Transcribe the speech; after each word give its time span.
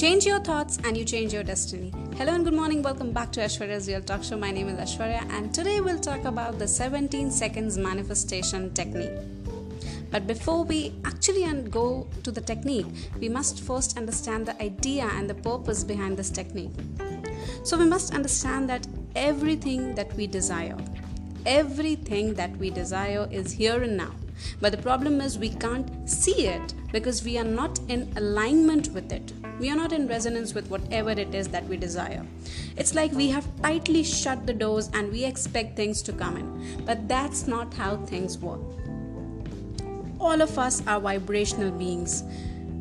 Change 0.00 0.24
your 0.24 0.40
thoughts 0.40 0.78
and 0.84 0.96
you 0.96 1.04
change 1.04 1.34
your 1.34 1.42
destiny. 1.42 1.92
Hello 2.16 2.32
and 2.32 2.42
good 2.42 2.54
morning. 2.54 2.82
Welcome 2.82 3.12
back 3.12 3.30
to 3.32 3.40
Ashwarya's 3.40 3.86
Real 3.86 4.00
Talk 4.00 4.24
Show. 4.24 4.38
My 4.38 4.50
name 4.50 4.66
is 4.70 4.78
Ashwarya 4.78 5.30
and 5.30 5.52
today 5.52 5.82
we'll 5.82 5.98
talk 5.98 6.24
about 6.24 6.58
the 6.58 6.66
17 6.66 7.30
seconds 7.30 7.76
manifestation 7.76 8.72
technique. 8.72 9.12
But 10.10 10.26
before 10.26 10.64
we 10.64 10.94
actually 11.04 11.44
go 11.68 12.08
to 12.22 12.32
the 12.32 12.40
technique, 12.40 12.86
we 13.20 13.28
must 13.28 13.60
first 13.60 13.98
understand 13.98 14.46
the 14.46 14.62
idea 14.62 15.04
and 15.04 15.28
the 15.28 15.34
purpose 15.34 15.84
behind 15.84 16.16
this 16.16 16.30
technique. 16.30 16.72
So 17.62 17.76
we 17.76 17.84
must 17.84 18.14
understand 18.14 18.70
that 18.70 18.86
everything 19.14 19.94
that 19.96 20.10
we 20.14 20.26
desire, 20.26 20.78
everything 21.44 22.32
that 22.36 22.56
we 22.56 22.70
desire 22.70 23.28
is 23.30 23.52
here 23.52 23.82
and 23.82 23.98
now. 23.98 24.14
But 24.60 24.72
the 24.72 24.78
problem 24.78 25.20
is 25.20 25.38
we 25.38 25.50
can't 25.50 26.08
see 26.08 26.46
it 26.46 26.74
because 26.92 27.24
we 27.24 27.38
are 27.38 27.44
not 27.44 27.78
in 27.88 28.12
alignment 28.16 28.88
with 28.92 29.12
it. 29.12 29.32
We 29.58 29.70
are 29.70 29.76
not 29.76 29.92
in 29.92 30.08
resonance 30.08 30.54
with 30.54 30.70
whatever 30.70 31.10
it 31.10 31.34
is 31.34 31.48
that 31.48 31.66
we 31.66 31.76
desire. 31.76 32.24
It's 32.76 32.94
like 32.94 33.12
we 33.12 33.28
have 33.28 33.46
tightly 33.62 34.02
shut 34.02 34.46
the 34.46 34.54
doors 34.54 34.90
and 34.94 35.12
we 35.12 35.24
expect 35.24 35.76
things 35.76 36.02
to 36.02 36.12
come 36.12 36.36
in. 36.36 36.84
But 36.84 37.08
that's 37.08 37.46
not 37.46 37.74
how 37.74 37.96
things 38.06 38.38
work. 38.38 38.60
All 40.18 40.40
of 40.40 40.58
us 40.58 40.86
are 40.86 41.00
vibrational 41.00 41.70
beings. 41.70 42.22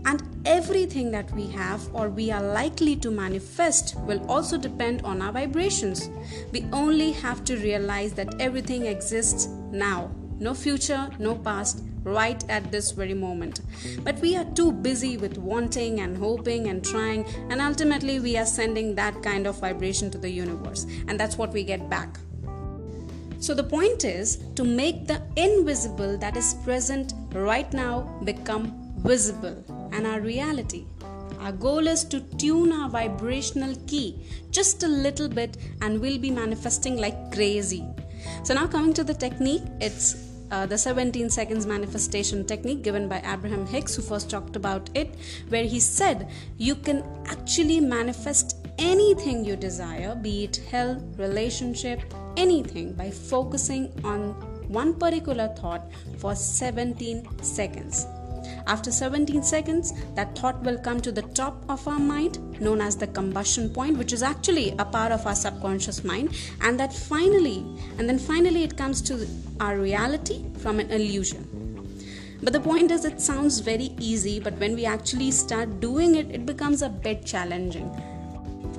And 0.06 0.24
everything 0.46 1.12
that 1.12 1.30
we 1.34 1.48
have 1.48 1.82
or 1.94 2.10
we 2.10 2.32
are 2.32 2.42
likely 2.42 2.96
to 2.98 3.12
manifest 3.12 3.98
will 4.00 4.26
also 4.32 4.58
depend 4.58 5.02
on 5.04 5.22
our 5.22 5.32
vibrations. 5.34 6.10
We 6.52 6.66
only 6.72 7.12
have 7.12 7.44
to 7.46 7.58
realize 7.58 8.14
that 8.14 8.40
everything 8.40 8.86
exists 8.86 9.48
now 9.72 10.10
no 10.40 10.54
future, 10.54 11.10
no 11.20 11.36
past, 11.36 11.84
right 12.04 12.44
at 12.50 12.72
this 12.72 12.92
very 12.92 13.14
moment. 13.14 13.62
But 14.04 14.20
we 14.20 14.36
are 14.36 14.46
too 14.46 14.72
busy 14.72 15.18
with 15.18 15.38
wanting 15.38 16.00
and 16.00 16.18
hoping 16.18 16.68
and 16.68 16.84
trying, 16.84 17.26
and 17.50 17.62
ultimately 17.62 18.20
we 18.20 18.38
are 18.38 18.46
sending 18.46 18.96
that 18.96 19.22
kind 19.22 19.48
of 19.48 19.60
vibration 19.60 20.10
to 20.12 20.18
the 20.18 20.30
universe, 20.30 20.86
and 21.08 21.20
that's 21.20 21.38
what 21.38 21.52
we 21.52 21.64
get 21.64 21.90
back. 21.90 22.18
So, 23.42 23.54
the 23.54 23.64
point 23.64 24.04
is 24.04 24.44
to 24.56 24.66
make 24.66 25.08
the 25.08 25.22
invisible 25.38 26.18
that 26.18 26.36
is 26.36 26.56
present 26.66 27.14
right 27.34 27.72
now 27.72 28.02
become 28.26 28.94
visible 28.98 29.64
and 29.94 30.06
our 30.06 30.20
reality. 30.20 30.86
Our 31.40 31.54
goal 31.54 31.88
is 31.88 32.04
to 32.06 32.20
tune 32.20 32.74
our 32.74 32.90
vibrational 32.90 33.76
key 33.88 34.20
just 34.52 34.84
a 34.84 34.88
little 34.90 35.30
bit, 35.30 35.56
and 35.82 36.02
we'll 36.02 36.20
be 36.20 36.32
manifesting 36.32 36.98
like 36.98 37.32
crazy. 37.32 37.86
So, 38.44 38.54
now 38.54 38.68
coming 38.68 38.94
to 38.96 39.06
the 39.06 39.14
technique, 39.14 39.64
it's 39.80 40.29
uh, 40.52 40.66
the 40.66 40.78
17 40.78 41.30
seconds 41.30 41.66
manifestation 41.66 42.46
technique 42.46 42.82
given 42.82 43.08
by 43.08 43.22
Abraham 43.26 43.66
Hicks, 43.66 43.96
who 43.96 44.02
first 44.02 44.30
talked 44.30 44.56
about 44.56 44.90
it, 44.94 45.16
where 45.50 45.64
he 45.64 45.80
said 45.80 46.30
you 46.58 46.76
can 46.76 47.04
actually 47.26 47.80
manifest 47.80 48.58
anything 48.78 49.44
you 49.46 49.56
desire, 49.56 50.16
be 50.16 50.46
it 50.46 50.58
health, 50.72 51.02
relationship, 51.18 52.02
anything, 52.38 52.94
by 52.94 53.12
focusing 53.12 53.92
on 54.04 54.32
one 54.70 54.94
particular 54.94 55.48
thought 55.58 55.92
for 56.18 56.36
17 56.36 57.28
seconds. 57.42 58.06
After 58.70 58.92
17 58.92 59.42
seconds, 59.42 59.94
that 60.14 60.38
thought 60.38 60.62
will 60.62 60.78
come 60.78 61.02
to 61.02 61.12
the 61.12 61.24
top 61.24 61.66
of 61.68 61.88
our 61.88 61.98
mind, 61.98 62.62
known 62.62 62.82
as 62.82 62.96
the 62.96 63.08
combustion 63.08 63.68
point, 63.72 63.98
which 63.98 64.14
is 64.14 64.22
actually 64.22 64.76
a 64.78 64.86
part 64.86 65.12
of 65.12 65.26
our 65.26 65.34
subconscious 65.34 66.04
mind, 66.04 66.36
and 66.62 66.80
that 66.80 66.94
finally, 66.94 67.66
and 67.98 68.08
then 68.08 68.20
finally, 68.20 68.64
it 68.64 68.78
comes 68.78 69.02
to 69.02 69.28
our 69.60 69.80
reality 69.80 70.46
from 70.60 70.80
an 70.80 70.92
illusion. 70.92 71.48
But 72.44 72.54
the 72.54 72.60
point 72.60 72.92
is, 72.92 73.06
it 73.06 73.20
sounds 73.20 73.60
very 73.60 73.90
easy, 74.00 74.40
but 74.40 74.54
when 74.60 74.76
we 74.76 74.86
actually 74.86 75.32
start 75.32 75.80
doing 75.80 76.14
it, 76.14 76.30
it 76.30 76.46
becomes 76.46 76.84
a 76.84 76.90
bit 76.90 77.26
challenging. 77.26 77.90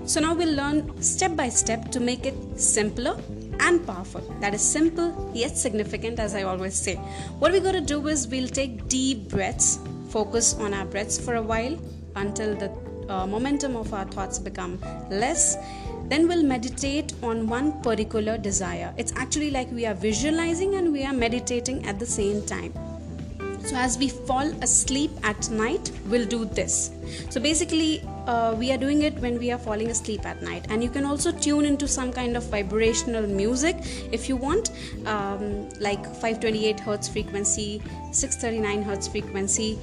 So 0.05 0.21
now 0.21 0.35
we'll 0.35 0.55
learn 0.55 1.03
step 1.03 1.35
by 1.35 1.49
step 1.49 1.91
to 1.91 1.99
make 1.99 2.27
it 2.27 2.37
simpler 2.59 3.21
and 3.61 3.87
powerful. 3.87 4.23
That 4.41 4.55
is 4.55 4.63
simple 4.63 5.31
yet 5.35 5.57
significant, 5.57 6.19
as 6.19 6.35
I 6.35 6.43
always 6.43 6.75
say. 6.75 6.97
What 7.39 7.53
we're 7.53 7.61
going 7.61 7.75
to 7.75 7.81
do 7.81 8.07
is 8.09 8.27
we'll 8.27 8.49
take 8.49 8.89
deep 8.89 9.29
breaths, 9.29 9.79
focus 10.09 10.55
on 10.55 10.75
our 10.75 10.85
breaths 10.85 11.19
for 11.19 11.37
a 11.37 11.43
while 11.43 11.79
until 12.17 12.57
the 12.57 12.71
uh, 13.09 13.27
momentum 13.27 13.77
of 13.77 13.93
our 13.93 14.05
thoughts 14.05 14.39
become 14.39 14.79
less. 15.11 15.57
Then 16.09 16.27
we'll 16.27 16.43
meditate 16.43 17.13
on 17.23 17.47
one 17.47 17.81
particular 17.83 18.37
desire. 18.37 18.93
It's 18.97 19.13
actually 19.17 19.51
like 19.51 19.71
we 19.71 19.87
are 19.87 19.95
visualizing 19.95 20.75
and 20.75 20.93
we 20.93 21.05
are 21.05 21.13
meditating 21.13 21.87
at 21.87 21.99
the 21.99 22.07
same 22.07 22.45
time. 22.47 22.73
So, 23.65 23.77
as 23.77 23.99
we 23.99 24.09
fall 24.09 24.49
asleep 24.63 25.11
at 25.23 25.51
night, 25.51 25.93
we'll 26.07 26.27
do 26.27 26.47
this. 26.47 26.91
So, 27.29 27.41
basically, 27.41 28.03
uh, 28.31 28.55
we 28.55 28.71
are 28.73 28.79
doing 28.79 29.03
it 29.03 29.15
when 29.25 29.39
we 29.39 29.51
are 29.51 29.59
falling 29.59 29.91
asleep 29.91 30.25
at 30.25 30.43
night, 30.43 30.67
and 30.71 30.85
you 30.85 30.91
can 30.91 31.05
also 31.05 31.33
tune 31.33 31.65
into 31.65 31.89
some 31.89 32.13
kind 32.13 32.37
of 32.37 32.45
vibrational 32.45 33.27
music 33.27 33.77
if 34.13 34.29
you 34.29 34.37
want, 34.37 34.71
um, 35.07 35.69
like 35.81 36.05
528 36.05 36.79
hertz 36.79 37.09
frequency, 37.09 37.83
639 38.13 38.83
hertz 38.83 39.09
frequency. 39.09 39.79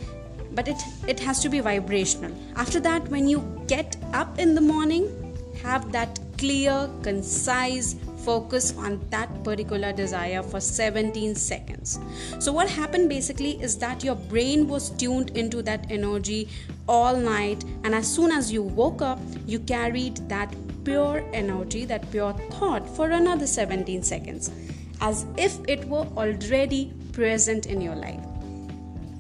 But 0.52 0.70
it, 0.70 0.82
it 1.08 1.20
has 1.20 1.42
to 1.42 1.50
be 1.50 1.60
vibrational. 1.60 2.32
After 2.56 2.80
that, 2.80 3.08
when 3.10 3.28
you 3.28 3.40
get 3.68 3.98
up 4.14 4.40
in 4.40 4.56
the 4.56 4.62
morning, 4.62 5.04
have 5.62 5.92
that 5.92 6.20
clear, 6.38 6.90
concise, 7.04 7.96
focus 8.24 8.74
on 8.78 9.00
that 9.10 9.30
particular 9.44 9.92
desire 9.92 10.42
for 10.42 10.60
17 10.60 11.36
seconds. 11.36 12.00
So, 12.40 12.52
what 12.52 12.70
happened 12.70 13.10
basically 13.10 13.62
is 13.62 13.78
that 13.78 14.04
your 14.04 14.16
brain 14.16 14.68
was 14.68 14.90
tuned 14.90 15.32
into 15.38 15.62
that 15.64 15.86
energy 15.90 16.50
all 16.88 17.16
night, 17.16 17.64
and 17.84 17.94
as 17.94 18.08
soon 18.08 18.32
as 18.32 18.52
you 18.52 18.64
woke 18.64 19.02
up, 19.02 19.20
you 19.46 19.60
carried 19.60 20.18
that 20.30 20.56
pure 20.84 21.24
energy, 21.34 21.86
that 21.86 22.10
pure 22.12 22.34
thought 22.52 22.88
for 22.96 23.10
another 23.12 23.48
17 23.48 24.04
seconds, 24.04 24.52
as 25.02 25.26
if 25.38 25.58
it 25.68 25.86
were 25.86 26.08
already 26.16 26.94
present 27.12 27.66
in 27.66 27.82
your 27.82 27.96
life. 27.96 28.22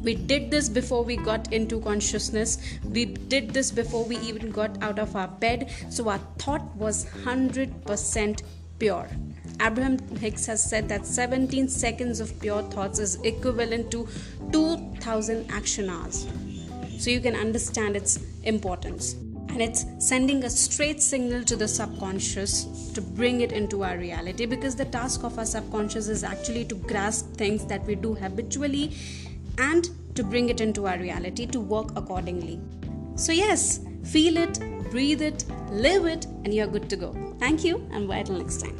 We 0.01 0.15
did 0.15 0.51
this 0.51 0.69
before 0.69 1.03
we 1.03 1.17
got 1.17 1.51
into 1.51 1.81
consciousness. 1.81 2.59
We 2.83 3.05
did 3.05 3.49
this 3.49 3.71
before 3.71 4.05
we 4.05 4.17
even 4.19 4.51
got 4.51 4.81
out 4.81 4.99
of 4.99 5.15
our 5.15 5.27
bed. 5.27 5.71
So 5.89 6.07
our 6.07 6.19
thought 6.37 6.75
was 6.77 7.07
100% 7.25 8.41
pure. 8.79 9.09
Abraham 9.59 9.97
Hicks 10.19 10.45
has 10.45 10.63
said 10.63 10.87
that 10.87 11.05
17 11.05 11.67
seconds 11.67 12.19
of 12.19 12.39
pure 12.39 12.61
thoughts 12.61 12.99
is 12.99 13.15
equivalent 13.23 13.91
to 13.91 14.07
2000 14.51 15.51
action 15.51 15.89
hours. 15.89 16.27
So 16.97 17.09
you 17.09 17.19
can 17.19 17.35
understand 17.35 17.95
its 17.95 18.19
importance. 18.43 19.13
And 19.49 19.61
it's 19.61 19.85
sending 19.99 20.43
a 20.43 20.49
straight 20.49 21.01
signal 21.01 21.43
to 21.45 21.55
the 21.55 21.67
subconscious 21.67 22.91
to 22.93 23.01
bring 23.01 23.41
it 23.41 23.51
into 23.51 23.83
our 23.83 23.97
reality 23.97 24.45
because 24.45 24.75
the 24.75 24.85
task 24.85 25.23
of 25.23 25.37
our 25.37 25.45
subconscious 25.45 26.09
is 26.09 26.23
actually 26.23 26.65
to 26.65 26.75
grasp 26.75 27.33
things 27.33 27.65
that 27.65 27.83
we 27.85 27.95
do 27.95 28.13
habitually 28.13 28.95
and 29.57 29.89
to 30.15 30.23
bring 30.23 30.49
it 30.49 30.61
into 30.61 30.87
our 30.87 30.97
reality 30.97 31.45
to 31.47 31.59
work 31.59 31.95
accordingly. 31.95 32.59
So, 33.15 33.31
yes, 33.31 33.79
feel 34.03 34.37
it, 34.37 34.59
breathe 34.91 35.21
it, 35.21 35.45
live 35.71 36.05
it, 36.05 36.25
and 36.25 36.53
you're 36.53 36.67
good 36.67 36.89
to 36.89 36.95
go. 36.95 37.35
Thank 37.39 37.63
you, 37.63 37.87
and 37.91 38.07
bye 38.07 38.23
till 38.23 38.37
next 38.37 38.61
time. 38.61 38.77